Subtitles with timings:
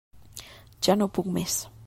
[0.89, 1.61] Ja no puc més.